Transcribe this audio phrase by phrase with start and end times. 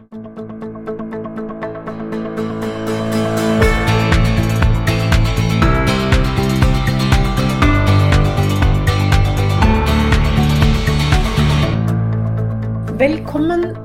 [0.00, 0.16] Velkommen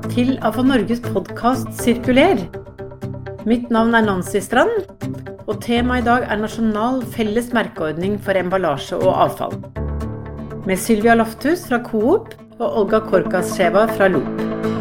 [0.08, 2.40] til AFA Norges podkast Sirkuler.
[3.44, 4.88] Mitt navn er Nancy Strand,
[5.44, 9.60] og temaet i dag er nasjonal felles merkeordning for emballasje og avfall.
[10.64, 14.75] Med Sylvia Lofthus fra Coop og Olga Korkascheva fra Loop.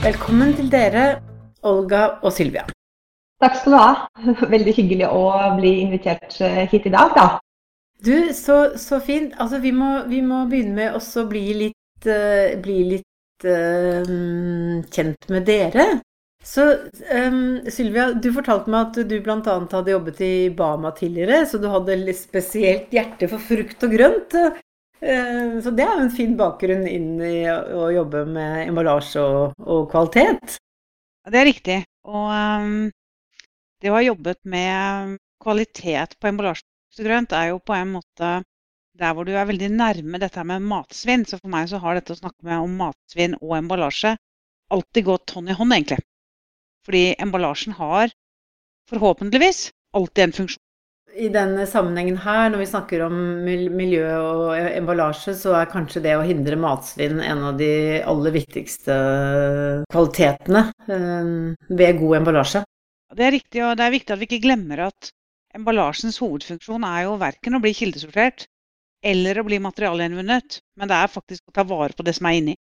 [0.00, 1.18] Velkommen til dere,
[1.68, 2.62] Olga og Sylvia.
[3.44, 3.90] Takk skal du ha.
[4.54, 5.26] Veldig hyggelig å
[5.58, 7.26] bli invitert eh, hit i dag, da.
[8.00, 9.34] Du, så, så fint.
[9.36, 15.28] Altså, vi må, vi må begynne med å bli litt, uh, bli litt uh, kjent
[15.36, 15.86] med dere.
[16.48, 16.64] Så
[17.12, 19.36] um, Sylvia, du fortalte meg at du bl.a.
[19.44, 24.40] hadde jobbet i Bama tidligere, så du hadde litt spesielt hjerte for frukt og grønt.
[25.00, 29.54] Uh, så det er jo en fin bakgrunn inn i å jobbe med emballasje og,
[29.64, 30.58] og kvalitet.
[31.30, 31.78] Det er riktig.
[32.08, 32.90] Og um,
[33.80, 38.32] det å ha jobbet med kvalitet på emballasjegrønt er jo på en måte
[39.00, 41.24] der hvor du er veldig nærme dette med matsvinn.
[41.24, 44.16] Så for meg så har dette å snakke med om matsvinn og emballasje
[44.70, 46.00] alltid gått hånd i hånd, egentlig.
[46.86, 48.12] Fordi emballasjen har
[48.90, 50.64] forhåpentligvis alltid en funksjon.
[51.18, 56.14] I denne sammenhengen her, når vi snakker om miljø og emballasje, så er kanskje det
[56.16, 58.96] å hindre matsvinn en av de aller viktigste
[59.90, 61.32] kvalitetene eh,
[61.68, 62.62] ved god emballasje.
[63.10, 65.10] Det er riktig, og det er viktig at vi ikke glemmer at
[65.58, 68.46] emballasjens hovedfunksjon er jo verken å bli kildesortert
[69.02, 72.38] eller å bli materialgjenvunnet, men det er faktisk å ta vare på det som er
[72.38, 72.54] inni.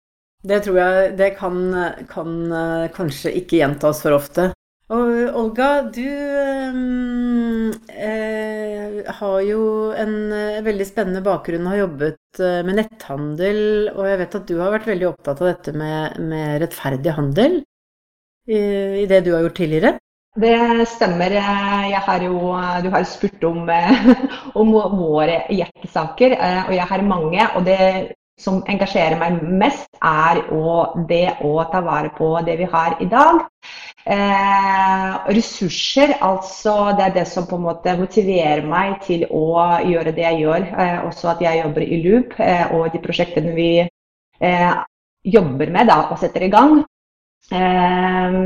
[0.46, 1.58] Det tror jeg det kan,
[2.08, 4.52] kan eh, kanskje ikke gjentas for ofte.
[4.88, 6.76] Og Olga, du eh,
[9.18, 9.62] har jo
[9.98, 13.60] en eh, veldig spennende bakgrunn og har jobbet eh, med netthandel.
[13.94, 17.58] Og jeg vet at du har vært veldig opptatt av dette med, med rettferdig handel
[18.48, 18.60] i,
[19.04, 19.96] i det du har gjort tidligere.
[20.38, 21.34] Det stemmer.
[21.40, 22.38] Har jo,
[22.84, 23.64] du har spurt om,
[24.60, 26.36] om våre hjertesaker,
[26.68, 27.48] og jeg har mange.
[27.58, 27.78] Og det
[28.38, 30.40] som engasjerer meg mest, er
[31.10, 33.40] det å ta vare på det vi har i dag.
[34.08, 40.14] Eh, ressurser, altså det er det som på en måte motiverer meg til å gjøre
[40.16, 40.68] det jeg gjør.
[40.70, 44.72] Eh, også at jeg jobber i Loop, eh, og de prosjektene vi eh,
[45.24, 46.80] jobber med da, og setter i gang.
[47.52, 48.40] Eh,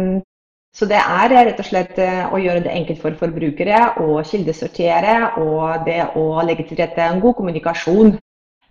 [0.73, 5.17] så det er rett og slett eh, å gjøre det enkelt for forbrukere å kildesortere,
[5.45, 8.17] og det å legge til rette en god kommunikasjon.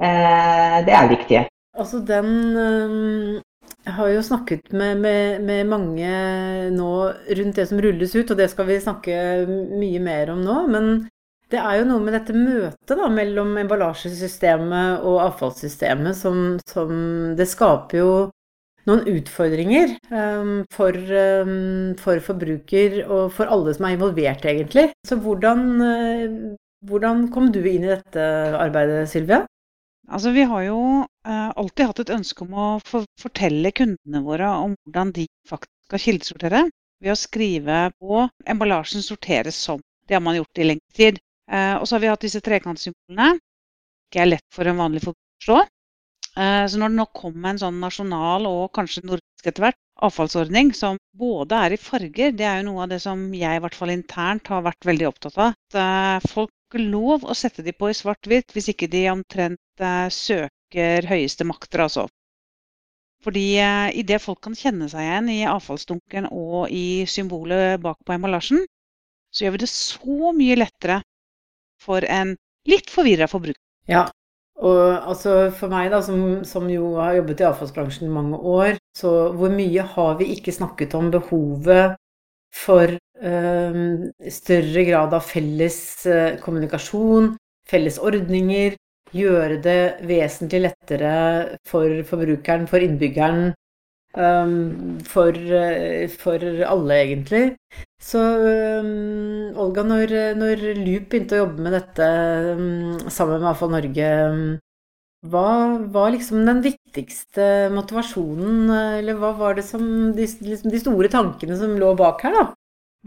[0.01, 1.45] Eh, det er viktig.
[1.77, 3.41] Altså den eh,
[3.85, 6.09] Jeg har jo snakket med, med, med, mange
[6.73, 6.91] nå
[7.37, 9.15] rundt det som rulles ut, og det skal vi snakke
[9.47, 10.57] mye mer om nå.
[10.73, 10.91] Men
[11.51, 16.93] det er jo noe med dette møtet da, mellom emballasjesystemet og avfallssystemet som, som
[17.37, 18.13] Det skaper jo
[18.89, 24.87] noen utfordringer um, for, um, for, forbruker og for alle som er involvert, egentlig.
[25.07, 26.55] Så hvordan, uh,
[26.89, 28.25] hvordan, kom du inn i dette
[28.57, 29.43] arbeidet, Sylvia?
[30.09, 34.49] Altså, vi har jo eh, alltid hatt et ønske om å for fortelle kundene våre
[34.63, 36.63] om hvordan de faktisk skal kildesortere
[37.01, 39.81] ved å skrive på emballasjen sorteres som.
[40.07, 41.21] Det har man gjort i lengre tid.
[41.51, 43.37] Eh, og så har vi hatt disse trekantsymbolene.
[44.09, 45.61] Ikke er lett for en vanlig forbruker å.
[46.31, 50.71] Eh, så når det nå kommer en sånn nasjonal og kanskje nordisk etter hvert avfallsordning
[50.75, 53.77] som både er i farger, det er jo noe av det som jeg i hvert
[53.77, 55.55] fall internt har vært veldig opptatt av.
[55.55, 59.59] At eh, folk lov å sette de på i svart-hvitt hvis ikke de omtrent
[60.13, 62.07] søker høyeste makter, altså.
[63.21, 63.61] Fordi
[64.01, 68.63] idet folk kan kjenne seg igjen i avfallsdunken og i symbolet bak på emballasjen,
[69.31, 71.01] så gjør vi det så mye lettere
[71.81, 72.33] for en
[72.69, 73.61] litt forvirra forbruker.
[73.89, 74.07] Ja,
[74.61, 78.75] og altså for meg, da, som, som, jo har jobbet i avfallsbransjen i mange år,
[78.97, 81.95] så hvor mye har vi ikke snakket om behovet
[82.53, 83.79] for øh,
[84.29, 85.79] større grad av felles
[86.43, 87.33] kommunikasjon,
[87.69, 88.77] felles ordninger,
[89.15, 91.15] gjøre det vesentlig lettere
[91.67, 93.51] for forbrukeren, for innbyggeren,
[94.13, 97.55] Um, for, eh, for, alle, egentlig.
[98.01, 102.07] Så um, Olga, når, når, Loop begynte å jobbe med dette
[102.59, 104.09] um, sammen med Avfall Norge,
[105.31, 105.47] hva
[105.95, 108.67] var liksom den viktigste motivasjonen,
[108.99, 109.85] eller hva var det som
[110.17, 112.45] de, liksom de store tankene som lå bak her, da?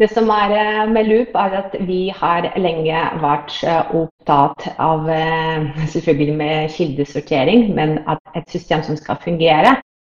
[0.00, 5.06] Det som er eh, med Loop, er at vi har lenge vært eh, opptatt av
[5.94, 9.76] selvfølgelig med kildesortering, men at et system som skal fungere,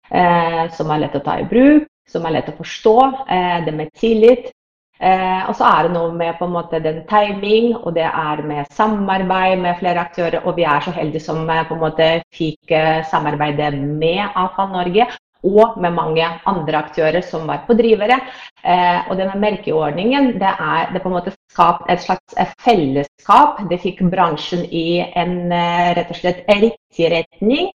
[0.09, 2.97] eh, som er lett å ta i bruk, som er lett å forstå,
[3.29, 4.49] eh, det med tillit.
[4.97, 8.41] Eh, og så er det noe med på en måte den timing, og det er
[8.49, 10.41] med samarbeid med flere aktører.
[10.45, 14.73] Og vi er så heldige som eh, på en måte fikk eh, samarbeide med Avfall
[14.73, 15.05] Norge
[15.45, 18.19] og med mange andre aktører som var pådrivere.
[18.63, 23.63] Eh, og denne merkeordningen det er, det på en måte skapt et slags eh, fellesskap.
[23.69, 27.71] Det fikk bransjen i en eh, rett og slett riktig retning.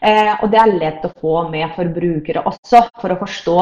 [0.00, 3.58] Eh, og det er lett å få med forbrukere også, for å forstå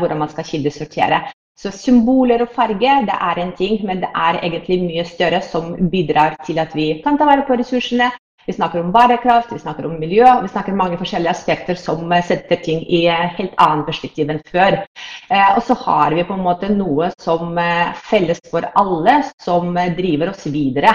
[0.00, 1.22] hvordan man skal kildesortere.
[1.56, 5.70] Så symboler og farge det er en ting, men det er egentlig mye større som
[5.92, 8.10] bidrar til at vi kan ta vare på ressursene.
[8.46, 12.12] Vi snakker om bærekraft, vi snakker om miljø, vi snakker om mange forskjellige aspekter som
[12.12, 14.78] eh, setter ting i helt annet perspektiv enn før.
[15.26, 17.58] Eh, og så har vi på en måte noe som
[18.06, 20.94] felles for alle, som driver oss videre.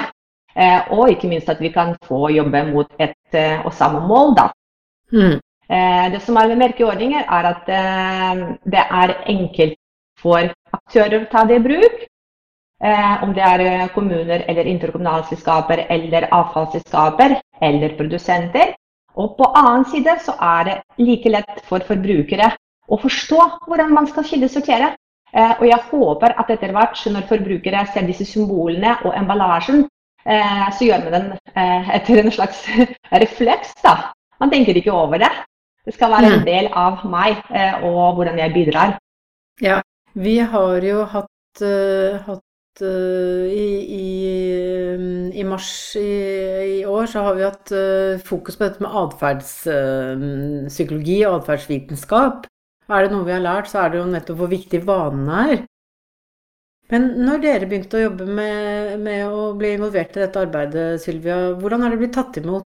[0.56, 4.48] Eh, og ikke minst at vi kan få jobbe mot et og samme mål, da.
[5.12, 5.40] Mm.
[6.12, 7.70] Det som er med merkeordninger, er at
[8.68, 9.78] det er enkelt
[10.20, 12.02] for aktører å ta det i bruk.
[12.82, 18.74] Eh, om det er eh, kommuner eller interkommunale selskaper eller avfallsselskaper eller produsenter.
[19.22, 22.50] Og på annen side så er det like lett for forbrukere
[22.92, 24.94] å forstå hvordan man skal kildesortere.
[25.32, 29.86] Eh, og jeg håper at etter hvert, når forbrukere ser disse symbolene og emballasjen,
[30.26, 32.66] eh, så gjør man den eh, etter en slags
[33.24, 33.78] refleks.
[33.84, 34.12] da.
[34.42, 35.32] Man tenker ikke over det.
[35.86, 36.46] Det skal være en mm.
[36.46, 38.98] del av meg eh, og hvordan jeg bidrar.
[39.62, 39.82] Ja,
[40.14, 42.38] vi har jo hatt, uh,
[42.82, 43.98] hatt uh, i, i,
[45.40, 46.00] i, mars i,
[46.82, 52.48] i, år så har vi hatt uh, fokus på dette med atferdspsykologi og atferdsvitenskap.
[52.92, 55.60] Er det noe vi har lært, så er det jo nettopp hvor viktig vanene er.
[56.92, 61.56] Men når dere begynte å jobbe med, med, å bli involvert i dette arbeidet, Sylvia,
[61.56, 62.68] hvordan har det blitt tatt imot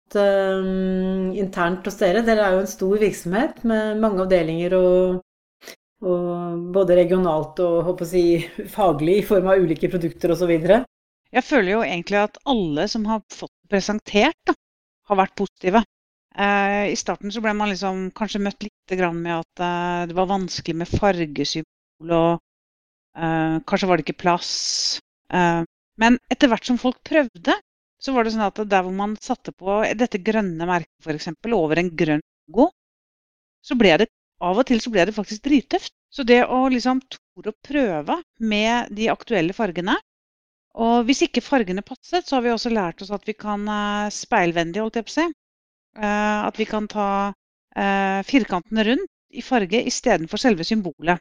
[1.41, 2.21] internt hos dere?
[2.27, 5.25] Dere er jo en stor virksomhet med mange avdelinger og
[6.01, 8.41] og både regionalt og si,
[8.73, 10.53] faglig i form av ulike produkter osv.
[11.31, 14.55] Jeg føler jo egentlig at alle som har fått presentert, da,
[15.11, 15.83] har vært positive.
[16.35, 20.31] Eh, I starten så ble man liksom kanskje møtt litt med at eh, det var
[20.31, 22.33] vanskelig med fargesymbol, og
[23.17, 24.53] eh, kanskje var det ikke plass.
[25.33, 25.63] Eh,
[26.01, 27.59] men etter hvert som folk prøvde,
[28.01, 31.29] så var det sånn at der hvor man satte på dette grønne merket f.eks.
[31.53, 32.71] over en grønn logo,
[33.61, 34.09] så ble det
[34.41, 35.93] av og til så ble det faktisk drittøft.
[36.11, 39.95] Så det å liksom tore å prøve med de aktuelle fargene
[40.81, 44.11] Og hvis ikke fargene passet, så har vi også lært oss at vi kan speilvende,
[44.15, 45.27] speilvendig, holdt jeg på å si.
[45.99, 51.19] Uh, at vi kan ta uh, firkantene rundt i farge istedenfor selve symbolet.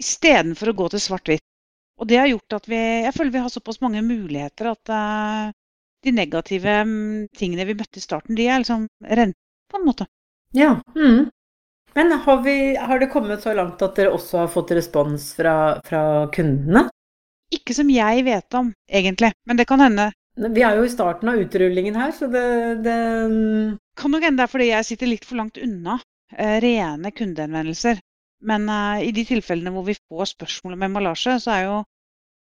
[0.00, 1.44] Istedenfor å gå til svart-hvitt.
[2.00, 4.92] Og det har gjort at vi Jeg føler vi har såpass mange muligheter at
[6.04, 8.86] de negative um, tingene vi møtte i starten, de er liksom
[9.18, 9.36] rent,
[9.68, 10.06] på en måte.
[10.56, 10.78] Ja.
[10.96, 11.28] Mm.
[11.98, 15.54] Men har, vi, har, det kommet så langt at dere også har fått respons fra,
[15.82, 16.84] fra kundene?
[17.50, 19.32] Ikke som jeg vet om, egentlig.
[19.50, 20.04] Men det kan hende.
[20.38, 22.44] Vi er jo i starten av utrullingen her, så det,
[22.84, 22.98] det
[23.98, 25.96] Kan nok hende det er fordi jeg sitter litt for langt unna
[26.36, 27.98] eh, rene kundehenvendelser.
[28.46, 31.82] Men eh, i de tilfellene hvor vi får spørsmål om emballasje, så er jo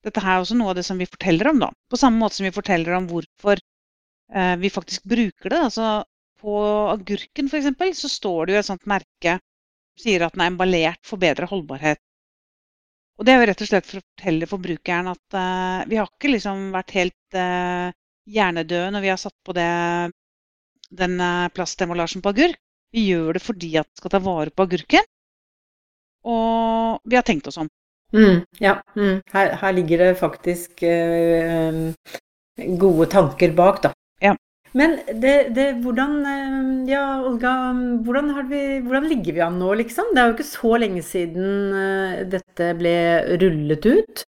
[0.08, 1.74] dette her også noe av det som vi forteller om, da.
[1.92, 5.66] På samme måte som vi forteller om hvorfor eh, vi faktisk bruker det.
[5.68, 5.92] Altså
[6.44, 6.60] på
[6.92, 8.00] agurken f.eks.
[8.02, 9.38] så står det jo et sånt merke
[9.94, 12.02] som sier at den er emballert for bedre holdbarhet.
[13.20, 16.10] Og det er jo rett og slett for å fortelle forbrukeren at uh, vi har
[16.10, 17.94] ikke liksom vært helt uh,
[18.26, 19.70] hjernedøde når vi har satt på det,
[21.04, 22.60] den uh, plastemballasjen på agurk.
[22.94, 25.08] Vi gjør det fordi at vi skal ta vare på agurken.
[26.30, 27.70] Og vi har tenkt oss om.
[28.14, 29.24] Mm, ja, mm.
[29.34, 30.84] Her, her, ligger det faktisk
[32.84, 33.94] gode tanker bak, da.
[34.78, 37.54] Men det, det, hvordan eh, Ja, Olga,
[38.06, 40.10] hvordan, vi, hvordan, ligger vi an nå, liksom?
[40.14, 42.96] Det er jo ikke så lenge siden eh, dette ble
[43.42, 44.26] rullet ut.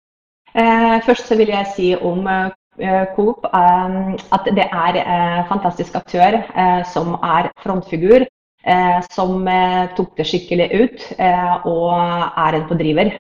[0.56, 4.00] Eh, først så vil jeg si om eh, Coop eh,
[4.36, 8.28] at det er en fantastisk aktør eh, som er frontfigur.
[9.10, 9.48] som
[9.96, 11.04] tok det skikkelig ut
[11.72, 11.94] og
[12.44, 13.14] er en pådriver.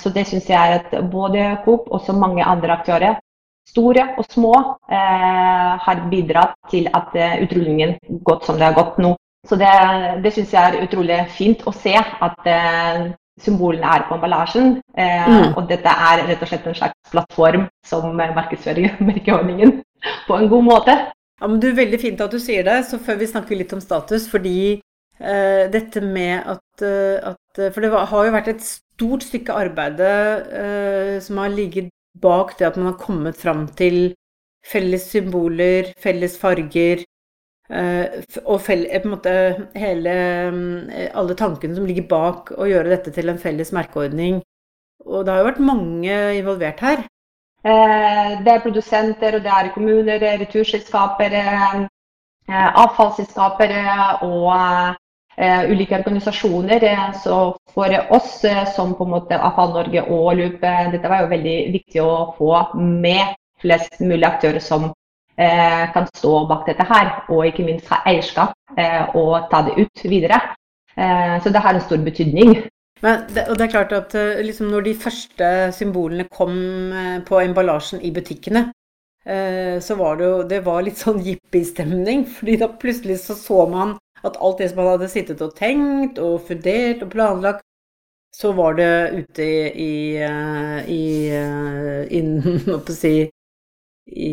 [0.00, 3.18] så det syns jeg at både Coop og mange andre aktører
[3.68, 4.54] store og små
[4.92, 9.14] eh, har bidratt til at eh, utrullingen gått som det har gått nå.
[9.48, 9.72] Så det,
[10.24, 14.78] det syns jeg er utrolig fint å se at eh, symbolene er på emballasjen.
[14.96, 15.56] Eh, mm.
[15.58, 19.80] Og dette er rett og slett en slags plattform som markedsfører merkeordningen
[20.28, 20.96] på en god måte.
[21.40, 22.84] Ja, men du, Veldig fint at du sier det.
[22.88, 24.78] Så før vi snakker litt om status, fordi
[25.18, 30.00] eh, dette med at, eh, at For det har jo vært et stort stykke arbeid
[31.22, 31.90] som har ligget
[32.20, 34.14] bak det at man har kommet fram til
[34.64, 37.04] felles symboler, felles farger,
[37.70, 39.34] eh, og felles, på en måte
[39.76, 40.14] hele,
[40.88, 44.40] eh, alle tankene som ligger bak å gjøre dette til en felles merkeordning.
[45.04, 47.04] Og det har jo vært mange involvert her.
[47.64, 51.32] Det er produsenter, og det er kommuner, returselskaper,
[52.48, 53.72] avfallsselskaper
[54.26, 54.96] og
[55.38, 56.84] ulike organisasjoner.
[57.22, 57.38] Så
[57.74, 58.42] for oss
[58.74, 60.60] som på en måte AFAL Norge og Loop,
[60.92, 64.92] dette var jo veldig viktig å få med flest mulig aktører som
[65.34, 68.54] kan stå bak dette her, og ikke minst ha eierskap
[69.18, 70.38] og ta det ut videre.
[70.94, 72.54] Så det har en stor betydning.
[73.02, 74.14] Det, og det er klart at
[74.46, 76.54] liksom når de første symbolene kom
[77.26, 78.68] på emballasjen i butikkene,
[79.82, 82.24] så var det jo det var litt sånn jippi-stemning.
[82.30, 86.18] fordi da plutselig så så man at alt det som han hadde sittet og tenkt
[86.22, 87.64] og fundert og planlagt,
[88.34, 89.46] så var det ute
[89.78, 90.18] i,
[90.90, 91.04] i,
[92.10, 92.22] i
[92.66, 93.14] Hva skal si
[94.04, 94.32] i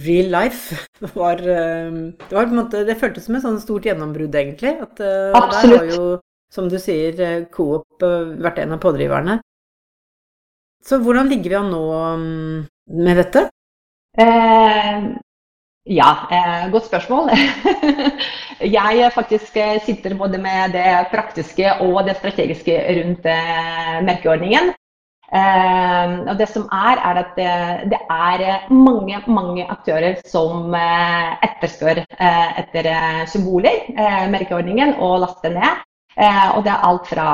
[0.00, 0.76] real life.
[1.12, 4.76] Var, det var på en måte Det føltes som et sånn stort gjennombrudd, egentlig.
[4.86, 5.64] At Absolutt.
[5.64, 6.06] der har jo
[6.52, 7.16] som du sier,
[7.52, 9.38] Coop vært en av pådriverne.
[10.84, 11.82] Så hvordan ligger vi an nå
[13.06, 13.46] med dette?
[14.18, 15.04] Eh,
[15.84, 17.30] ja, eh, godt spørsmål.
[18.78, 24.74] jeg faktisk sitter både med det praktiske og det strategiske rundt eh, merkeordningen.
[26.28, 27.52] og det som er, er at det,
[27.90, 30.74] det er mange, mange aktører som
[31.42, 32.02] etterspør
[32.60, 32.88] etter
[33.26, 33.80] symboler,
[34.28, 35.80] merkeordningen, og laster ned.
[36.20, 37.28] Eh, og det er alt fra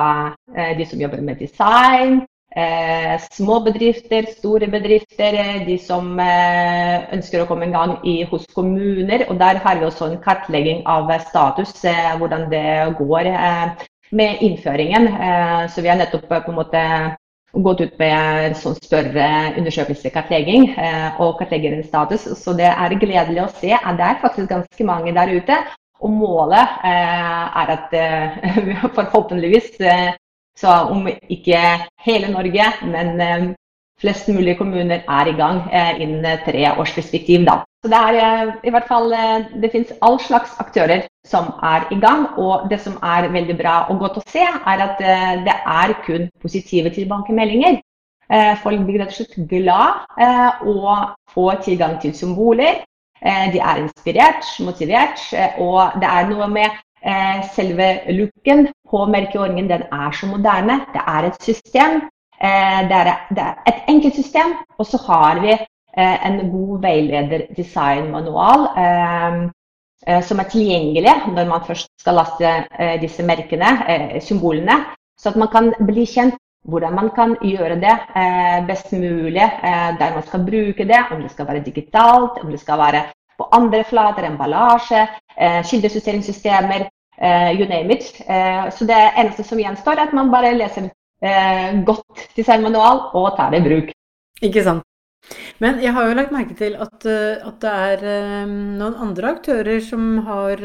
[0.57, 2.21] eh, de som jobber med design,
[2.57, 9.27] eh, små bedrifter, store bedrifter, de som ønsker å komme i gang i, hos kommuner.
[9.29, 11.73] Og der har vi også en kartlegging av status,
[12.19, 12.67] hvordan det
[12.99, 13.33] går
[14.11, 15.09] med innføringen.
[15.69, 16.85] Så vi har nettopp på en måte
[17.53, 19.27] gått ut med en sånn større
[19.59, 20.71] undersøkelse, kartlegging,
[21.19, 22.29] og kartlegger status.
[22.39, 25.63] Så det er gledelig å se at det er faktisk ganske mange der ute
[26.01, 30.13] og målet eh, er at eh, forhåpentligvis, eh,
[30.59, 31.61] så om ikke
[32.05, 33.55] hele Norge, men
[34.03, 35.61] flest mulig kommuner er i gang
[36.03, 37.45] innen tre års perspektiv.
[37.47, 37.61] Da.
[37.83, 39.13] Så det er i hvert fall
[39.63, 42.27] Det finnes all slags aktører som er i gang.
[42.39, 44.99] Og det som er veldig bra og godt å se, er at
[45.47, 47.79] det er kun positive tilbakemeldinger.
[48.63, 50.07] Folk blir rett og slett glad
[50.67, 52.83] og får tilgang til symboler.
[53.23, 56.83] Eh, de er inspirert, motivert, eh, og det er noe med eh,
[57.55, 59.69] selve looken på merkeordningen.
[59.71, 60.81] Den er så moderne.
[60.95, 62.01] Det er et system.
[62.41, 62.89] Er,
[63.35, 65.57] det er et enkelt system, og så har vi
[65.99, 68.69] en god veileder designmanual
[70.23, 72.53] som er tilgjengelig når man først skal laste
[73.03, 73.73] disse merkene,
[74.23, 74.77] symbolene,
[75.19, 76.39] så at man kan bli kjent
[76.69, 81.01] hvordan man kan gjøre det eh, best mulig eh, der man skal bruke det.
[81.11, 83.03] Om det skal være digitalt, om det skal være
[83.39, 85.05] på andre flater, emballasje,
[85.37, 86.89] eh, kildejusteringssystemer,
[87.21, 88.21] eh, you name it.
[88.27, 90.91] Eh, så det eneste som gjenstår, er at man bare leser
[91.83, 93.89] godt designmanual og tar det i bruk.
[94.39, 94.85] Ikke sant.
[95.59, 98.05] Men jeg har jo lagt merke til at, at det er
[98.47, 100.63] noen andre aktører som har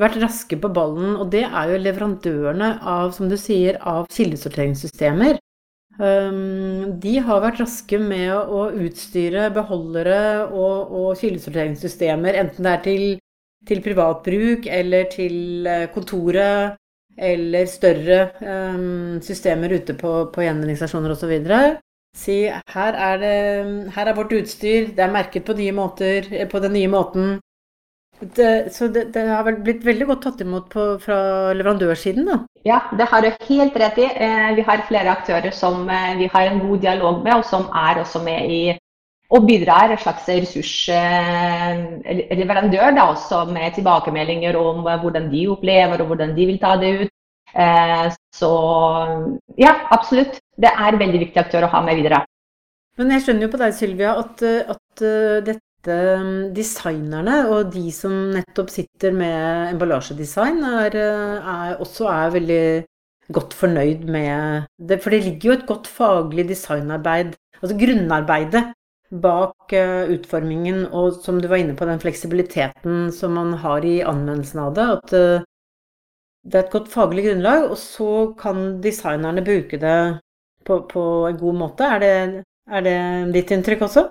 [0.00, 5.36] vært raske på ballen, og det er jo leverandørene av, som du sier, av kildesorteringssystemer.
[6.00, 12.84] Um, de har vært raske med å utstyre beholdere og, og kildesorteringssystemer, enten det er
[12.86, 13.04] til,
[13.68, 16.78] til privatbruk eller til eh, kontoret
[17.20, 21.34] eller større um, systemer ute på, på gjenvinningsstasjoner osv.
[22.16, 23.36] Si her er, det,
[23.92, 27.36] her er vårt utstyr, det er merket på nye måter, på den nye måten.
[28.20, 31.16] Det, så det, det, har vel blitt veldig godt tatt imot på, fra
[31.56, 32.34] leverandørsiden, da?
[32.68, 34.04] Ja, det har du helt rett i.
[34.04, 37.62] Eh, vi har flere aktører som eh, vi har en god dialog med, og som
[37.72, 38.78] er også med i
[39.30, 46.06] og bidrar en slags ressursleverandør eh, da, også med tilbakemeldinger om hvordan de opplever og
[46.10, 47.12] hvordan de vil ta det ut.
[48.34, 48.50] Så
[49.58, 50.34] ja, absolutt.
[50.60, 52.18] Det er en veldig viktig aktør å ha med videre.
[52.98, 58.70] Men jeg skjønner jo på deg, Sylvia, at, at Um, designerne og de som nettopp
[58.72, 62.64] sitter med emballasjedesign, er, er, også er veldig
[63.32, 65.00] godt fornøyd med det.
[65.02, 68.64] For det ligger jo et godt faglig designarbeid, altså grunnarbeidet,
[69.10, 74.00] bak uh, utformingen, og som du var inne på, den fleksibiliteten som man har i
[74.06, 74.86] anvendelsen av det.
[74.98, 75.48] At uh,
[76.46, 79.98] det er et godt faglig grunnlag, og så kan designerne bruke det
[80.64, 81.84] på, på en god måte.
[81.96, 82.98] Er det, er det
[83.34, 84.06] ditt inntrykk også?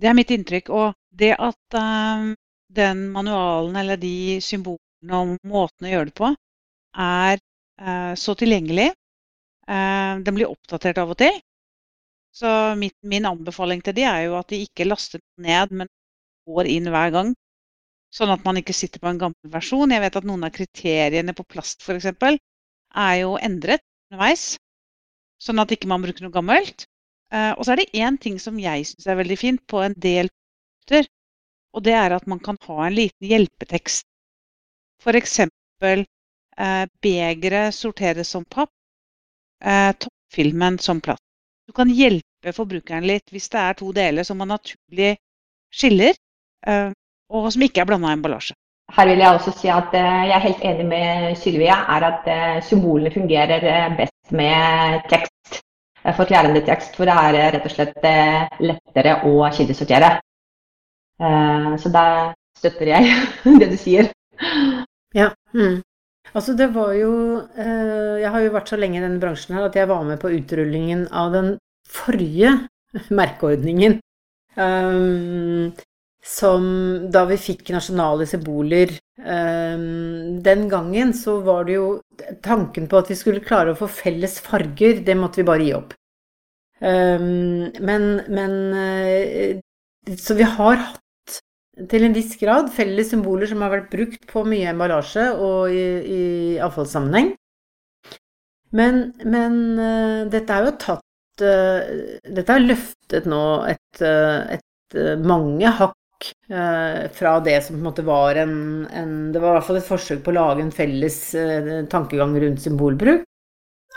[0.00, 0.70] Det er mitt inntrykk.
[0.72, 2.32] Og det at uh,
[2.72, 6.32] den manualen eller de symbolene og måten å gjøre det på
[7.02, 7.38] er
[7.82, 11.40] uh, så tilgjengelig uh, Den blir oppdatert av og til.
[12.32, 12.48] Så
[12.80, 15.90] mitt, min anbefaling til de er jo at de ikke laster ned, men
[16.48, 17.34] går inn hver gang.
[18.12, 19.92] Sånn at man ikke sitter på en gammel versjon.
[19.92, 22.08] Jeg vet at noen av kriteriene på plast f.eks.
[22.12, 24.56] er jo endret underveis.
[25.42, 26.84] sånn at ikke man bruker noe gammelt.
[27.32, 29.96] Eh, og så er det én ting som jeg syns er veldig fint på en
[29.96, 31.08] del punkter,
[31.72, 34.06] og det er at man kan ha en liten hjelpetekst.
[35.02, 35.38] F.eks.
[35.42, 38.70] Eh, begeret sorteres som papp,
[39.64, 41.24] eh, toppfilmen som plast.
[41.66, 45.14] Du kan hjelpe forbrukeren litt hvis det er to deler som man naturlig
[45.72, 46.12] skiller,
[46.66, 46.90] eh,
[47.32, 48.54] og som ikke er blanda emballasje.
[48.92, 52.28] Her vil jeg også si at eh, jeg er helt enig med Sylvia, er at
[52.28, 55.62] eh, symbolene fungerer best med tekst.
[56.02, 58.06] Forklarende tekst, for det er rett og slett
[58.58, 60.08] lettere å kildesortere.
[61.78, 62.06] Så da
[62.58, 63.12] støtter jeg
[63.60, 64.10] det du sier.
[65.14, 65.28] Ja.
[65.54, 65.80] Mm.
[66.32, 67.12] Altså det var jo
[67.60, 70.32] Jeg har jo vært så lenge i denne bransjen her at jeg var med på
[70.32, 71.50] utrullingen av den
[71.88, 72.54] forrige
[73.12, 74.00] merkeordningen.
[74.56, 75.72] Um,
[76.22, 76.64] som
[77.10, 81.88] da vi fikk nasjonale symboler um, Den gangen så var det jo
[82.46, 85.74] tanken på at vi skulle klare å få felles farger, det måtte vi bare gi
[85.74, 85.94] opp.
[86.82, 90.98] Um, men, men uh, Så vi har hatt
[91.90, 95.86] til en viss grad felles symboler som har vært brukt på mye emballasje og i,
[96.06, 96.22] i
[96.62, 97.32] avfallssammenheng.
[98.72, 101.82] Men, men uh, dette er jo tatt uh,
[102.30, 106.01] Dette er løftet nå et, et mange hakk Eh,
[106.48, 108.54] fra det som på en måte var en,
[108.92, 112.34] en, Det var i hvert fall et forsøk på å lage en felles eh, tankegang
[112.42, 113.24] rundt symbolbruk.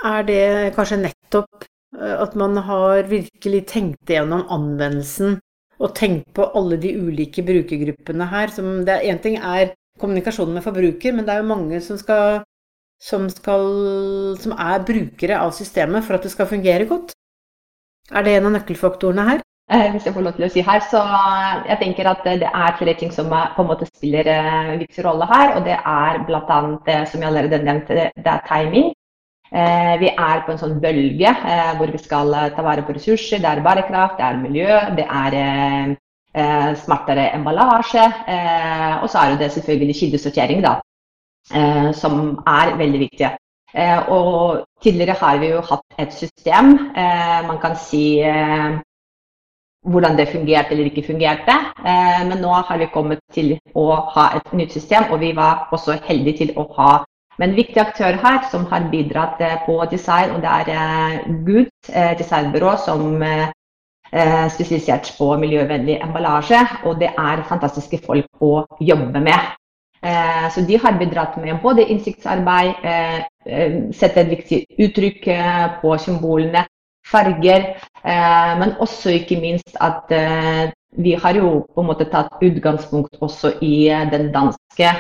[0.05, 5.39] Er det kanskje nettopp eh, at man har virkelig tenkt igjennom anvendelsen
[5.75, 8.53] og tenkt på alle de ulike brukergruppene her?
[8.55, 12.44] Som det Én ting er kommunikasjonen med forbruker, men det er jo mange som skal
[13.01, 13.65] som, skal,
[14.39, 17.12] som er brukere av systemet for at det skal fungere godt.
[18.13, 19.44] Er det en av nøkkelfaktorene her?
[19.74, 20.84] Eh, hvis jeg får lov til å si her.
[20.86, 21.00] Så
[21.65, 25.05] jeg tenker at det er flere ting som på en måte spiller en eh, viktig
[25.07, 25.55] rolle her.
[25.57, 26.60] Og det er bl.a.
[27.10, 28.91] som jeg allerede nevnte, det er timing.
[29.50, 31.34] Eh, vi er på en sånn bølge
[31.79, 33.41] hvor vi skal ta vare på ressurser.
[33.41, 35.95] Det er bærekraft, det er miljø, det er
[36.75, 38.05] smartere emballasje.
[39.01, 40.74] og så er det selvfølgelig kildesortering, da,
[41.96, 43.29] som er veldig viktig.
[44.09, 46.92] og tidligere har vi jo hatt et system.
[47.48, 48.20] man kan si
[49.85, 51.55] hvordan det fungerte eller ikke fungerte.
[51.85, 55.67] Eh, men nå har vi kommet til å ha et nytt system, og vi var
[55.75, 56.93] også heldige til å ha
[57.43, 61.91] en viktig aktør her som har bidratt eh, på design, og det er eh, Good
[62.19, 66.61] designbyrå som er spesialisert på miljøvennlig emballasje.
[66.87, 69.55] Og det er fantastiske folk å jobbe med.
[70.53, 72.85] Så de har bidratt med både innsiktsarbeid,
[73.98, 75.25] sette et viktig uttrykk
[75.81, 76.63] på symbolene,
[77.05, 82.41] farger, eh, men også ikke minst at eh, vi har jo på en måte tatt
[82.44, 84.91] utgangspunkt også i eh, den danske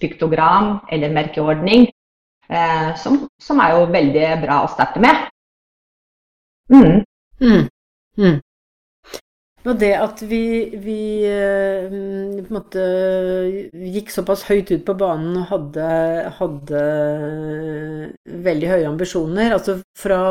[0.00, 1.88] piktogram eller merkeordning,
[2.96, 5.26] som, som, er jo veldig bra å starte med.
[6.72, 7.02] Mm.
[7.44, 7.66] Mm.
[8.16, 8.38] Mm.
[9.68, 10.40] Og det at vi,
[10.80, 11.98] vi på
[12.40, 12.86] en måte
[13.92, 15.90] gikk såpass høyt ut på banen og hadde,
[16.38, 16.82] hadde
[18.48, 20.22] veldig høye ambisjoner Altså fra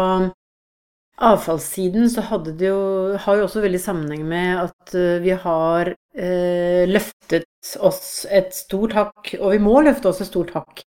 [1.18, 2.82] avfallssiden så hadde det jo,
[3.18, 7.48] har jo også veldig sammenheng med at eh, vi har eh, løftet
[7.82, 10.84] oss et stort hakk, og vi må løfte oss et stort hakk.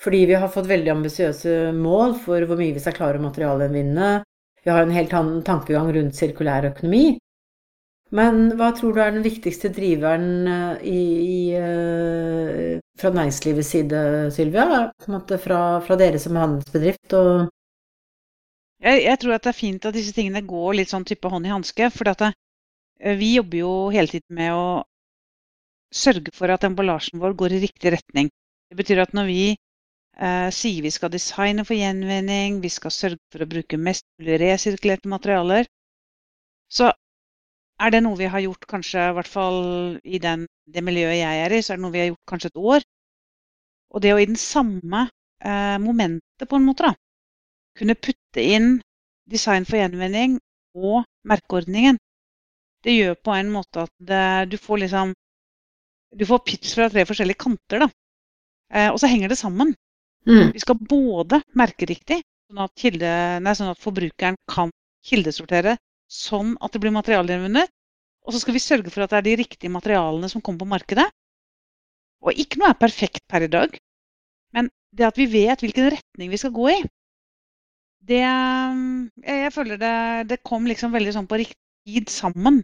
[0.00, 4.08] Fordi vi har fått veldig ambisiøse mål for hvor mye vi skal klare å materialgjenvinne.
[4.64, 7.18] Vi har en helt annen tankegang rundt sirkulær økonomi.
[8.14, 14.02] Men hva tror du er den viktigste driveren eh, i, i, eh, fra næringslivets side,
[14.34, 14.86] Sylvia?
[15.04, 17.50] Fra, fra dere som handelsbedrift og
[18.84, 21.48] jeg, jeg, tror at det er fint at disse tingene går litt sånn type hånd
[21.48, 21.90] i hanske.
[21.94, 22.32] For det,
[23.20, 24.66] vi jobber jo hele tiden med å
[25.94, 28.30] sørge for at emballasjen vår går i riktig retning.
[28.70, 33.22] Det betyr at når vi eh, sier vi skal designe for gjenvinning, vi skal sørge
[33.32, 35.70] for å bruke mest mulig resirkulerte materialer,
[36.72, 36.90] så
[37.84, 39.62] er det noe vi har gjort kanskje, i hvert fall
[40.04, 42.50] i den, det miljøet jeg er i, så er det noe vi har gjort kanskje
[42.52, 42.86] et år.
[43.94, 45.06] Og det å i den samme
[45.44, 47.03] eh, momentet, på en måte, da,
[47.78, 48.78] kunne putte inn
[49.30, 50.38] design for gjenvinning
[50.74, 51.98] og merkeordningen.
[52.84, 55.14] Det gjør på en måte at det, du får liksom
[56.14, 57.88] Du får pitch fra tre forskjellige kanter, da.
[58.70, 59.72] Eh, og så henger det sammen.
[60.28, 60.52] Mm.
[60.54, 63.10] Vi skal både merke riktig, sånn at, kilde,
[63.42, 64.70] nei, sånn at forbrukeren kan
[65.02, 65.74] kildesortere
[66.06, 67.72] sånn at det blir materialgjenvunnet.
[68.24, 70.70] Og så skal vi sørge for at det er de riktige materialene som kommer på
[70.70, 71.08] markedet.
[72.24, 73.74] Og ikke noe er perfekt per i dag,
[74.56, 76.78] men det at vi vet hvilken retning vi skal gå i,
[78.08, 79.96] det Jeg føler det,
[80.30, 82.62] det kom liksom veldig sånn på riktig tid sammen.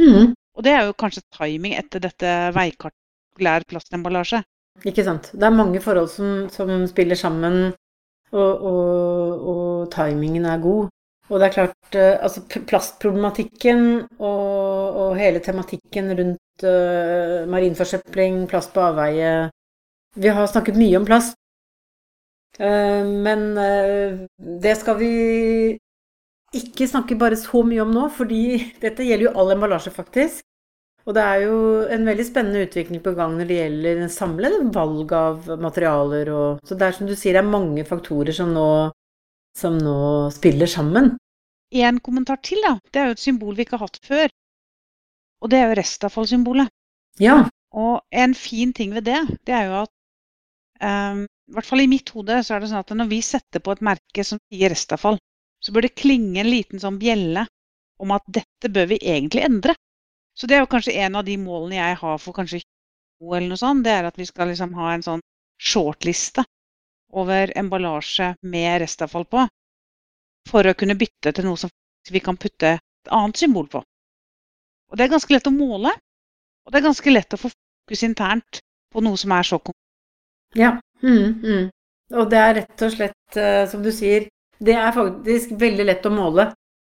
[0.00, 0.32] Mm.
[0.56, 4.42] Og det er jo kanskje timing etter dette veikartlær plastemballasje.
[4.88, 5.30] Ikke sant.
[5.32, 7.72] Det er mange forhold som, som spiller sammen.
[8.32, 10.88] Og, og, og timingen er god.
[11.28, 13.84] Og det er klart, eh, altså plastproblematikken
[14.18, 19.50] og, og hele tematikken rundt uh, marinforsøpling, plast på avveie
[20.20, 21.38] Vi har snakket mye om plast.
[22.60, 24.22] Uh, men uh,
[24.62, 25.12] det skal vi
[26.52, 28.42] ikke snakke bare så mye om nå, fordi
[28.84, 30.44] dette gjelder jo all emballasje, faktisk.
[31.02, 31.54] Og det er jo
[31.90, 36.76] en veldig spennende utvikling på gang når det gjelder samlede valg av materialer og Så
[36.78, 38.66] det er som du sier, det er mange faktorer som nå,
[39.58, 39.96] som nå
[40.30, 41.16] spiller sammen.
[41.72, 42.76] En kommentar til, da.
[42.92, 44.30] Det er jo et symbol vi ikke har hatt før.
[45.42, 46.70] Og det er jo restavfallssymbolet.
[47.18, 47.36] Ja.
[47.74, 49.92] Og en fin ting ved det, det er jo at
[50.84, 53.62] um, i hvert fall i mitt hode så er det sånn at når vi setter
[53.64, 55.18] på et merke som sier restavfall,
[55.62, 57.46] så bør det klinge en liten sånn bjelle
[58.02, 59.74] om at dette bør vi egentlig endre.
[60.34, 63.52] Så det er jo kanskje en av de målene jeg har for kanskje 20 eller
[63.52, 65.24] noe sånt, det er at vi skal liksom ha en sånn
[65.62, 66.44] shortliste
[67.12, 69.44] over emballasje med restavfall på.
[70.50, 71.70] For å kunne bytte til noe som
[72.10, 73.82] vi kan putte et annet symbol på.
[74.90, 75.92] Og det er ganske lett å måle.
[76.66, 78.60] Og det er ganske lett å få fokus internt
[78.92, 79.78] på noe som er så konkret.
[80.58, 80.74] Ja.
[81.02, 81.70] Mm, mm.
[82.18, 84.28] Og det er rett og slett, uh, som du sier,
[84.62, 86.50] det er faktisk veldig lett å måle.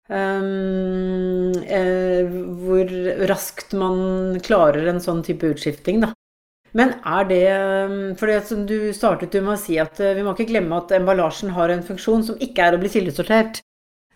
[0.08, 2.94] Um, uh, hvor
[3.28, 6.14] raskt man klarer en sånn type utskifting, da.
[6.78, 8.30] Men er det ehm, For
[8.68, 11.84] du startet med å si at uh, vi må ikke glemme at emballasjen har en
[11.86, 13.62] funksjon som ikke er å bli kildesortert.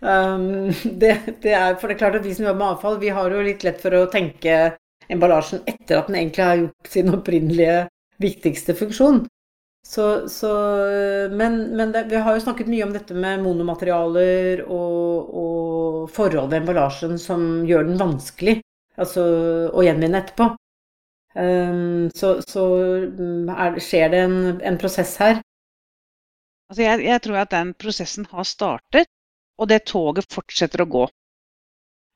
[0.01, 0.69] Um,
[1.01, 3.33] det, det, er, for det er klart at vi som jobber med avfall, vi har
[3.33, 4.77] jo litt lett for å tenke
[5.11, 7.77] emballasjen etter at den egentlig har gjort sin opprinnelige
[8.21, 9.23] viktigste funksjon.
[9.83, 10.51] Så, så,
[11.31, 16.51] men, men det, vi har jo snakket mye om dette med monomaterialer og, og forhold
[16.51, 18.59] ved emballasjen som gjør den vanskelig
[19.01, 19.23] altså,
[19.73, 20.51] å gjenvinne etterpå.
[21.33, 22.65] Um, så, så
[23.55, 25.39] er, skjer det en, en, prosess her.
[26.71, 29.11] Altså jeg, jeg, tror at den prosessen har startet,
[29.59, 31.05] og det toget fortsetter å gå.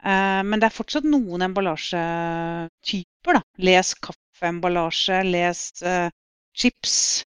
[0.06, 3.39] Uh, men det er fortsatt noen emballasjetyper.
[3.39, 3.41] Da.
[3.67, 6.12] Les kaffeemballasje, les uh,
[6.56, 7.23] chips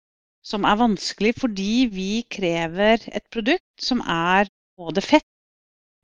[0.49, 5.27] som er vanskelig fordi vi krever et produkt som er både fett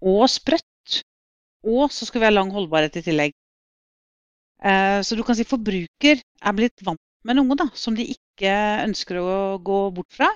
[0.05, 0.99] og sprøtt,
[1.65, 3.33] og så skal vi ha lang holdbarhet i tillegg.
[4.61, 8.51] Eh, så du kan si forbruker er blitt vant med noe da, som de ikke
[8.85, 10.29] ønsker å gå bort fra.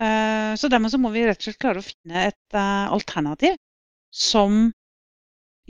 [0.00, 3.54] Eh, så dermed så må vi rett og slett klare å finne et eh, alternativ
[4.10, 4.66] som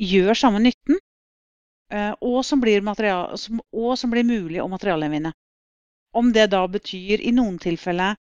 [0.00, 0.96] gjør samme nytten,
[2.22, 5.32] og som blir, og som blir mulig å materialgjenvinne.
[6.12, 8.16] Om det da betyr i noen tilfeller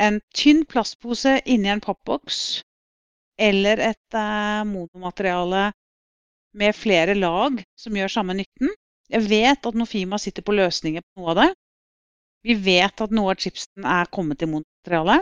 [0.00, 2.62] en tynn plastpose inni en pappboks
[3.40, 5.70] eller et eh, monomateriale
[6.60, 8.72] med flere lag som gjør samme nytten.
[9.10, 11.48] Jeg vet at Nofima sitter på løsninger på noe av det.
[12.46, 15.20] Vi vet at noe av chipsen er kommet i monomateriale.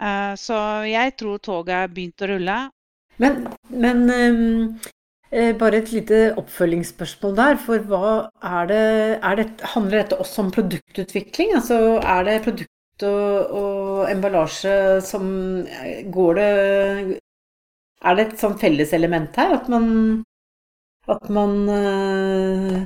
[0.00, 0.58] Eh, så
[0.88, 2.60] jeg tror toget har begynt å rulle.
[3.18, 4.97] Men, men um, Eh,
[5.30, 7.58] bare et lite oppfølgingsspørsmål der.
[7.60, 8.12] For hva
[8.42, 8.82] er det,
[9.20, 11.54] er det, Handler dette også om produktutvikling?
[11.58, 15.26] Altså er det produkt og, og emballasje som
[15.66, 16.50] eh, Går det
[18.02, 19.54] Er det et sånn felleselement her?
[19.58, 19.88] At man,
[21.08, 22.76] at man øh,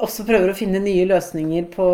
[0.00, 1.86] også prøver å finne nye løsninger på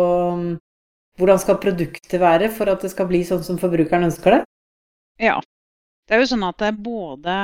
[1.19, 4.41] hvordan skal produktet være for at det skal bli sånn som forbrukeren ønsker det?
[5.21, 5.37] Ja.
[6.07, 7.35] Det er jo sånn at det er både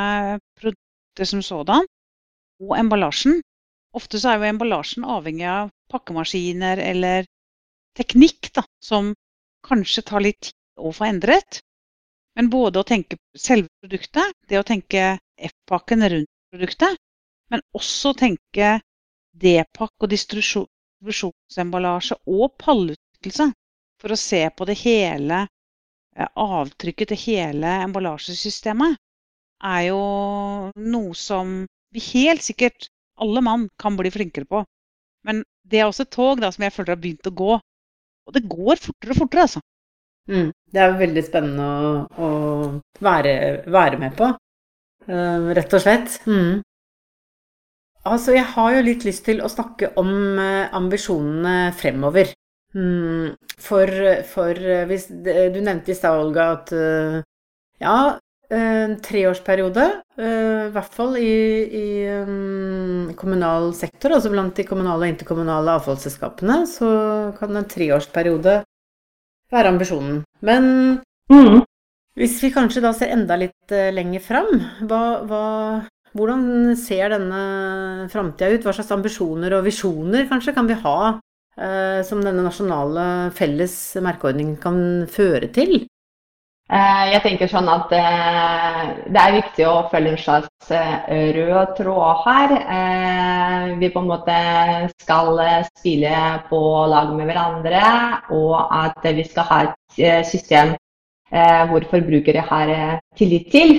[0.59, 1.85] produktet som sådan,
[2.63, 3.41] og emballasjen.
[3.97, 7.25] Ofte så er jo emballasjen avhengig av pakkemaskiner eller
[7.97, 9.13] teknikk da, som
[9.65, 11.59] kanskje tar litt tid å få endret.
[12.37, 15.17] Men både å tenke selve produktet, det å tenke
[15.49, 16.95] F-pakken rundt produktet,
[17.49, 18.79] men også tenke
[19.39, 23.47] D-pakk og distribusjonsemballasje og pallutnyttelse
[23.99, 28.93] for å se på det hele eh, avtrykket til hele emballasjesystemet,
[29.59, 30.01] er jo
[30.79, 31.47] noe som
[31.95, 34.63] vi helt sikkert, alle mann, kan bli flinkere på.
[35.27, 37.57] Men det er også et tog da, som jeg føler har begynt å gå.
[38.29, 39.61] Og det går fortere og fortere, altså.
[40.29, 42.27] Mm, det er veldig spennende å, å
[43.01, 43.31] være,
[43.65, 44.27] være, med på,
[45.09, 46.19] uh, rett og slett.
[46.29, 46.59] Mm.
[48.09, 52.35] Altså, jeg har jo litt lyst til å snakke om uh, ambisjonene fremover.
[52.77, 53.89] Mm, for,
[54.29, 56.73] for uh, hvis Du nevnte i stad, Olga, at
[57.81, 57.95] ja,
[58.49, 59.83] en treårsperiode,
[60.17, 61.33] eh, i hvert fall i,
[61.69, 66.89] i um, kommunal sektor, altså blant de kommunale og interkommunale avfallsselskapene, så
[67.37, 68.55] kan en treårsperiode
[69.53, 70.23] være ambisjonen.
[70.45, 70.65] Men
[71.29, 71.61] mm.
[72.17, 74.49] hvis vi kanskje da ser enda litt uh, lenger fram,
[74.89, 75.45] hva, hva,
[76.17, 77.43] hvordan ser denne
[78.09, 78.65] framtida ut?
[78.65, 80.99] Hva slags ambisjoner og visjoner kanskje kan vi ha
[82.07, 83.01] som denne nasjonale
[83.35, 84.77] felles merkeordningen kan
[85.11, 85.73] føre til?
[86.69, 91.71] Eh, jeg tenker sånn at eh, det er viktig å følge en slags eh, rød
[91.79, 92.51] tråd her.
[93.79, 94.35] Vi på en måte
[95.01, 96.59] skal spille på
[96.91, 97.81] lag med hverandre,
[98.37, 100.75] og at vi skal ha et system
[101.29, 102.71] hvor forbrukere har
[103.17, 103.75] tillit til.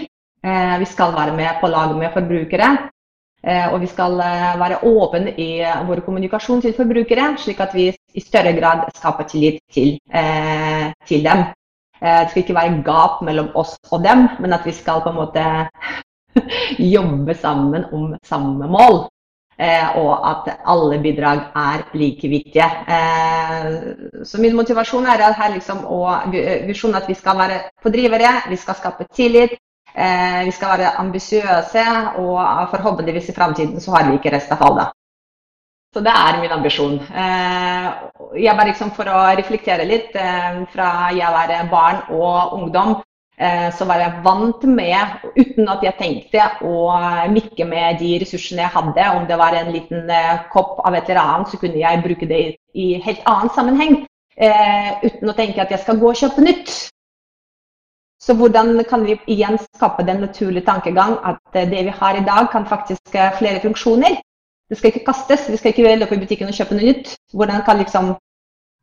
[0.83, 2.69] Vi skal være med på lag med forbrukere.
[3.73, 4.19] Og vi skal
[4.63, 5.51] være åpne i
[5.89, 9.97] vår kommunikasjon til forbrukere, slik at vi i større grad skaper tillit til,
[11.11, 11.49] til dem.
[12.01, 15.13] Eh, det skal ikke være gap mellom oss og dem, men at vi skal på
[15.13, 15.47] en måte
[16.97, 19.03] jobbe sammen om samme mål.
[19.61, 22.69] Eh, og at alle bidrag er like viktige.
[22.97, 26.15] Eh, så min motivasjon er her liksom og
[26.95, 29.59] at vi skal være pådrivere, vi skal skape tillit.
[30.45, 31.83] Vi skal være ambisiøse,
[32.23, 34.85] og forhåpentligvis i framtiden så har vi ikke rest av alle.
[35.91, 36.99] Så det er min ambisjon.
[37.03, 37.87] Eh,
[38.39, 42.93] jeg bare liksom For å reflektere litt, eh, fra jeg var barn og ungdom,
[43.37, 46.95] eh, så var jeg vant med, uten at jeg tenkte, å
[47.35, 49.09] mikke med de ressursene jeg hadde.
[49.17, 50.15] Om det var en liten
[50.53, 54.07] kopp av et eller annet, så kunne jeg bruke det i helt annen sammenheng.
[55.03, 56.71] Uten å tenke at jeg skal gå og kjøpe nytt.
[58.23, 62.51] Så hvordan kan vi igjen skape den naturlige tankegang at det vi har i dag,
[62.53, 64.21] kan faktisk flere funksjoner?
[64.71, 65.49] Det skal ikke kastes.
[65.51, 67.15] Vi skal ikke løpe i butikken og kjøpe noe nytt.
[67.35, 68.13] Hvordan kan liksom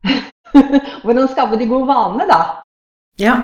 [1.03, 2.39] Hvordan skape de gode vanene, da?
[3.19, 3.35] Ja.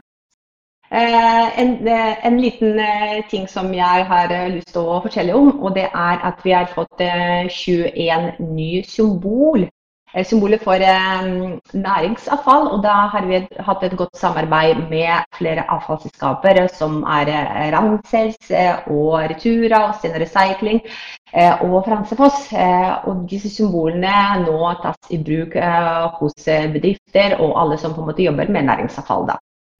[0.94, 5.56] Eh, en, eh, en, liten eh, ting som jeg har lyst til å fortelle om,
[5.64, 9.83] og det er at vi har fått 21 nye symbol Eh,
[10.22, 11.26] symbolet for eh,
[11.74, 12.68] næringsavfall.
[12.76, 19.24] Og da har vi hatt et godt samarbeid med flere avfallsselskaper som er eh, og
[19.32, 20.82] Retura og Stena Recycling
[21.66, 22.52] og Fransefoss.
[23.10, 25.58] Og disse symbolene nå tas i bruk
[26.20, 29.32] hos bedrifter og alle som på en måte jobber med næringsavfall.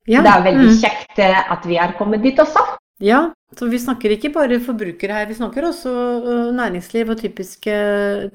[0.08, 0.20] Ja.
[0.20, 0.80] Det er veldig mm.
[0.82, 2.64] kjekt at vi har kommet dit også.
[3.02, 7.74] Ja, så vi snakker ikke bare forbrukere her, vi snakker også øh, næringsliv og typiske,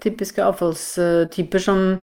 [0.01, 1.99] typiske avfallstyper som,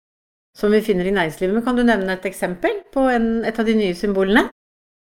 [0.59, 1.55] som, vi finner i næringslivet.
[1.55, 4.49] Men kan du nevne et eksempel på en, et av de nye symbolene?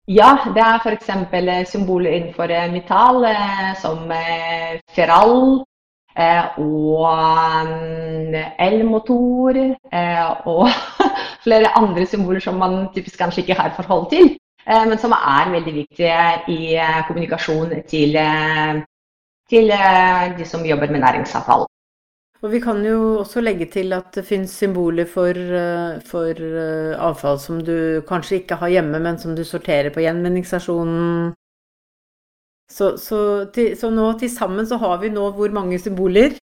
[0.09, 1.09] Ja, det er f.eks.
[1.09, 3.99] Eh, symboler innenfor metal metall, eh, som
[4.97, 5.65] ferrall
[6.59, 7.09] og
[8.59, 9.59] elmotor
[10.45, 10.69] og
[11.45, 14.37] flere andre symboler som man typisk kanskje ikke har forhold til.
[14.69, 16.17] Eh, men som er veldig viktige
[16.53, 18.81] i eh, kommunikasjon til, eh,
[19.49, 19.73] til
[20.39, 21.65] de som jobber med næringsavfall.
[22.43, 25.35] Og Vi kan jo også legge til at det finnes symboler for,
[26.07, 26.43] for,
[27.09, 31.33] avfall som du kanskje ikke har hjemme, men som du sorterer på gjenvinningsstasjonen.
[32.71, 33.49] Så, så,
[33.81, 36.39] så nå til sammen så har vi nå hvor mange symboler?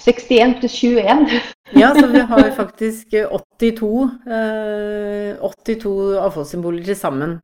[0.00, 1.40] 61 til 21.
[1.76, 3.90] ja, så vi har faktisk 82,
[4.26, 7.36] eh, 82 avfallssymboler til sammen.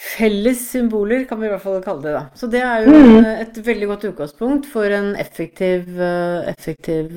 [0.00, 2.12] Felles symboler kan vi i hvert fall kalle det.
[2.16, 2.22] da.
[2.34, 3.30] Så det er jo mm.
[3.44, 7.12] et veldig godt utgangspunkt for en effektiv, eh, effektiv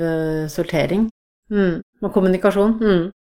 [0.52, 1.08] sortering
[1.50, 1.82] mm.
[2.04, 2.80] og kommunikasjon.
[2.82, 3.12] Mm.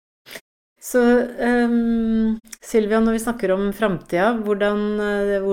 [0.83, 5.45] Så um, Silvia, når vi snakker om framtida, eh, eh,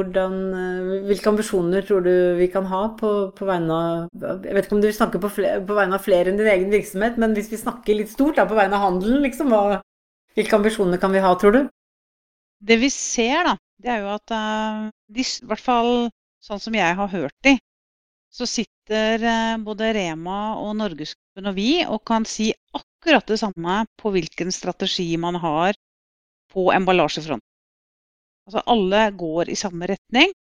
[1.05, 4.81] hvilke ambisjoner tror du vi kan ha på, på vegne av Jeg vet ikke om
[4.81, 7.61] du snakker på, flere, på, vegne av flere enn din egen virksomhet, men hvis vi
[7.61, 9.77] snakker litt stort da, på vegne av handelen, liksom, hva,
[10.33, 11.61] hvilke ambisjoner kan vi ha, tror du?
[12.65, 15.93] Det vi ser, da, det er jo at uh, de, i hvert fall
[16.41, 17.59] sånn som jeg har hørt de,
[18.33, 23.37] så sitter uh, både Rema og Norgesgruppen og vi og kan si akkurat akkurat det
[23.39, 25.73] samme på hvilken strategi man har
[26.51, 27.45] på emballasjefronten.
[28.47, 30.33] Altså alle går i samme retning.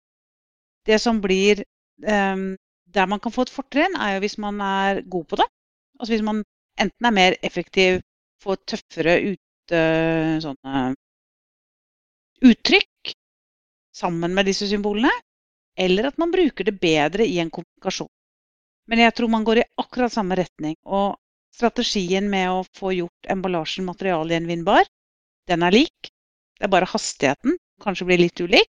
[0.86, 1.62] Det som blir
[2.06, 2.56] um,
[2.88, 5.44] Der man kan få et fortrinn, er jo hvis man er god på det.
[6.00, 6.42] Altså hvis man
[6.80, 8.00] enten er mer effektiv,
[8.40, 10.94] får tøffere ut, uh, sånne
[12.48, 13.12] uttrykk
[13.92, 15.10] sammen med disse symbolene,
[15.76, 18.08] eller at man bruker det bedre i en kommunikasjon.
[18.88, 20.78] Men jeg tror man går i akkurat samme retning.
[20.86, 21.18] Og
[21.58, 24.86] Strategien med å få gjort emballasjen materialgjenvinnbar,
[25.50, 26.12] den er lik.
[26.54, 28.68] Det er bare hastigheten kanskje blir litt ulik.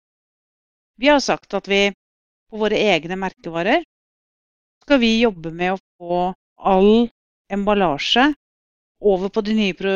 [0.96, 1.90] Vi har sagt at vi
[2.50, 3.82] på våre egne merkevarer
[4.84, 6.20] skal vi jobbe med å få
[6.62, 7.08] all
[7.52, 8.28] emballasje
[9.02, 9.90] over på de nye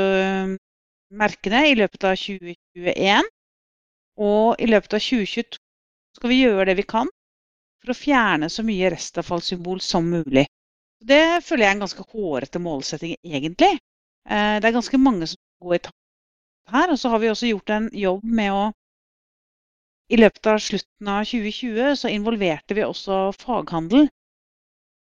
[1.23, 3.31] merkene i løpet av 2021.
[4.21, 5.63] Og i løpet av 2022
[6.19, 7.09] skal vi gjøre det vi kan
[7.81, 10.45] for å fjerne så mye restavfallssymbol som mulig.
[11.01, 13.79] Det føler jeg er en ganske hårete målsetting, egentlig.
[14.29, 16.93] Eh, det er ganske mange som går i takt her.
[16.93, 18.69] Og så har vi også gjort en jobb med å
[20.11, 24.09] I løpet av slutten av 2020 så involverte vi også faghandel.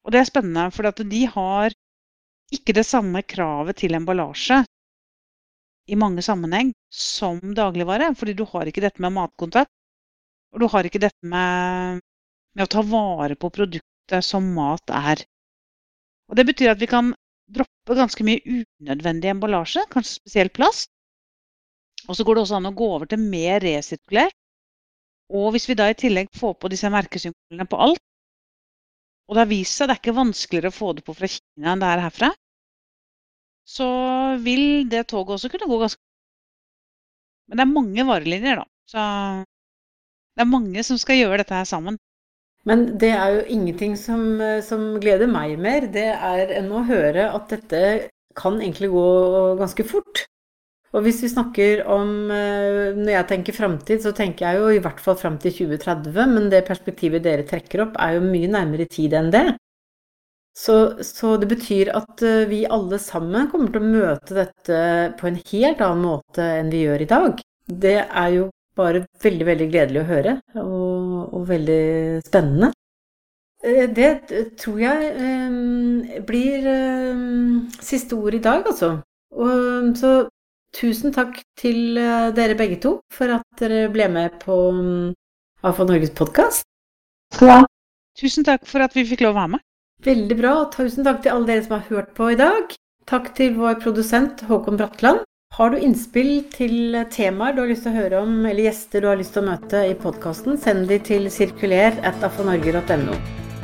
[0.05, 1.77] Og det er spennende, for de har
[2.55, 4.65] ikke det samme kravet til emballasje
[5.87, 8.11] i mange sammenheng som dagligvare.
[8.19, 9.71] Fordi du har ikke dette med matkontakt.
[10.53, 12.03] Og du har ikke dette med,
[12.55, 15.23] med å ta vare på produktet som mat er.
[16.31, 17.12] Og Det betyr at vi kan
[17.55, 18.43] droppe ganske mye
[18.83, 20.91] unødvendig emballasje, kanskje spesielt plast.
[22.09, 24.35] Og så går det også an å gå over til mer resirkulert.
[25.35, 28.03] Og hvis vi da i tillegg får på disse merkesymbolene på alt,
[29.27, 31.73] og det har vist seg det er ikke vanskeligere å få det på fra Kina
[31.73, 32.29] enn det er herfra,
[33.67, 33.87] så
[34.45, 36.03] vil det toget også kunne gå ganske
[37.51, 38.65] Men det er mange varelinjer, da.
[38.91, 39.03] Så
[40.35, 41.99] det er mange som skal gjøre dette her sammen.
[42.67, 47.29] Men det er jo ingenting som, som gleder meg mer, det er enn å høre
[47.31, 47.83] at dette
[48.37, 49.05] kan egentlig gå
[49.61, 50.27] ganske fort.
[50.97, 54.83] Og hvis vi snakker om eh, Når jeg tenker framtid, så tenker jeg jo i
[54.83, 58.89] hvert fall fram til 2030, men det perspektivet dere trekker opp, er jo mye nærmere
[58.91, 59.47] tid enn det.
[60.57, 64.79] Så, så, det betyr at eh, vi alle sammen kommer til å møte dette
[65.19, 67.43] på en helt annen måte enn vi gjør i dag.
[67.67, 70.96] Det er jo bare veldig, veldig gledelig å høre, og,
[71.33, 72.71] og veldig spennende.
[73.65, 74.11] Eh, det
[74.61, 75.12] tror jeg
[75.51, 78.99] um, blir um, siste ord i dag, altså.
[79.37, 80.15] Og, så
[80.77, 81.97] tusen takk til
[82.37, 85.15] dere begge to for at dere ble med på um,
[85.65, 86.67] AFA Norges podkast.
[87.41, 87.62] Ja.
[88.17, 89.65] Tusen takk for at vi fikk lov å være med.
[90.05, 90.53] Veldig bra.
[90.73, 92.77] Tusen takk til alle dere som har hørt på i dag.
[93.09, 95.25] Takk til vår produsent Håkon Bratland.
[95.57, 99.07] Har du innspill til temaer du har lyst til å høre om, eller gjester du
[99.09, 103.16] har lyst til å møte i podkasten, send de til sirkuler.afanorge.no.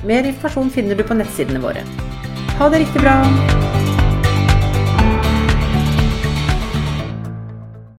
[0.08, 1.84] Mer informasjon finner du på nettsidene våre.
[2.56, 3.18] Ha det riktig bra!